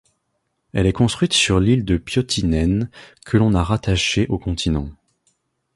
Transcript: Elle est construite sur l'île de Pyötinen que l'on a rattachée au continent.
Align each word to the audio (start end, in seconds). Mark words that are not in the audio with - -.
Elle 0.73 0.87
est 0.87 0.93
construite 0.93 1.31
sur 1.33 1.59
l'île 1.59 1.85
de 1.85 1.95
Pyötinen 1.97 2.89
que 3.23 3.37
l'on 3.37 3.53
a 3.53 3.63
rattachée 3.63 4.25
au 4.29 4.39
continent. 4.39 4.89